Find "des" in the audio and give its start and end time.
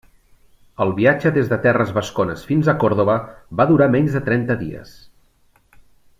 1.35-1.51